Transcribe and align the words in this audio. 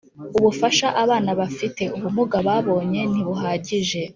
ubufasha 0.37 0.87
Abana 1.03 1.31
bafite 1.39 1.83
ubumuga 1.95 2.37
babonye 2.47 3.01
ntibuhagije 3.11 4.01